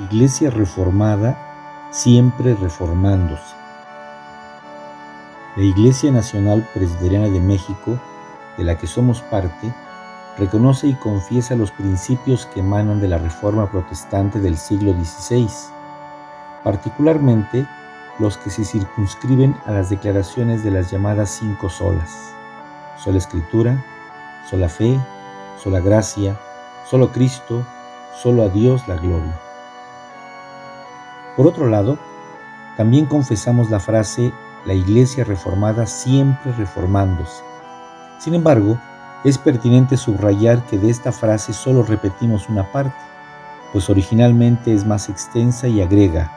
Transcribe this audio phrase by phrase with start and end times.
[0.00, 1.36] Iglesia reformada,
[1.90, 3.54] siempre reformándose.
[5.56, 8.00] La Iglesia Nacional Presbiteriana de México,
[8.56, 9.74] de la que somos parte,
[10.38, 15.48] reconoce y confiesa los principios que emanan de la Reforma Protestante del siglo XVI,
[16.64, 17.66] particularmente
[18.18, 22.32] los que se circunscriben a las declaraciones de las llamadas cinco solas,
[22.96, 23.84] sola escritura,
[24.48, 24.98] sola fe,
[25.62, 26.40] sola gracia,
[26.88, 27.66] solo Cristo,
[28.16, 29.49] solo a Dios la gloria.
[31.40, 31.96] Por otro lado,
[32.76, 34.30] también confesamos la frase
[34.66, 37.42] la Iglesia reformada siempre reformándose.
[38.18, 38.78] Sin embargo,
[39.24, 42.94] es pertinente subrayar que de esta frase solo repetimos una parte,
[43.72, 46.30] pues originalmente es más extensa y agrega,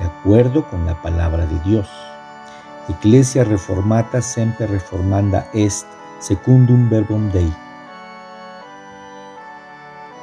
[0.00, 1.88] de acuerdo con la palabra de Dios.
[2.88, 5.86] Ecclesia reformata sempre reformanda est
[6.18, 7.54] secundum verbum Dei.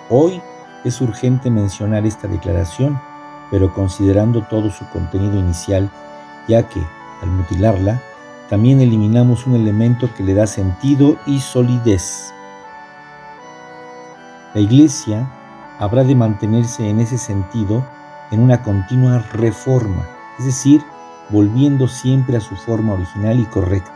[0.10, 0.42] Hoy
[0.84, 3.00] es urgente mencionar esta declaración,
[3.52, 5.90] pero considerando todo su contenido inicial,
[6.48, 6.82] ya que,
[7.22, 8.02] al mutilarla,
[8.50, 12.34] también eliminamos un elemento que le da sentido y solidez.
[14.54, 15.30] La Iglesia
[15.78, 17.86] habrá de mantenerse en ese sentido
[18.32, 20.08] en una continua reforma,
[20.40, 20.82] es decir,
[21.30, 23.94] volviendo siempre a su forma original y correcta.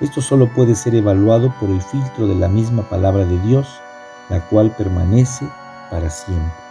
[0.00, 3.80] Esto solo puede ser evaluado por el filtro de la misma palabra de Dios,
[4.28, 5.46] la cual permanece
[5.90, 6.61] para siempre.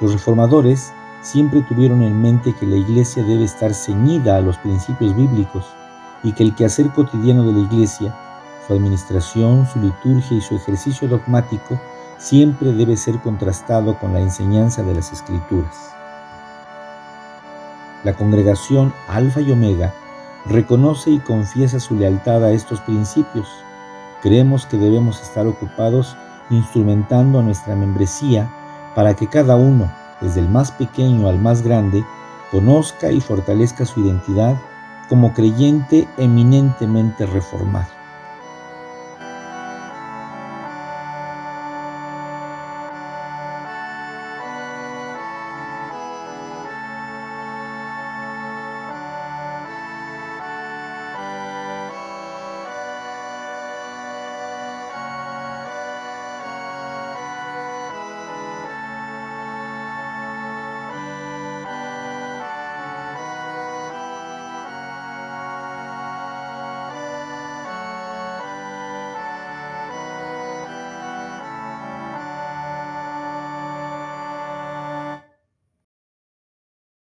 [0.00, 5.14] Los reformadores siempre tuvieron en mente que la iglesia debe estar ceñida a los principios
[5.14, 5.66] bíblicos
[6.22, 8.14] y que el quehacer cotidiano de la iglesia,
[8.66, 11.78] su administración, su liturgia y su ejercicio dogmático
[12.18, 15.94] siempre debe ser contrastado con la enseñanza de las escrituras.
[18.02, 19.92] La congregación Alfa y Omega
[20.46, 23.48] reconoce y confiesa su lealtad a estos principios.
[24.22, 26.16] Creemos que debemos estar ocupados
[26.48, 28.50] instrumentando a nuestra membresía
[29.00, 29.90] para que cada uno,
[30.20, 32.04] desde el más pequeño al más grande,
[32.50, 34.60] conozca y fortalezca su identidad
[35.08, 37.99] como creyente eminentemente reformado.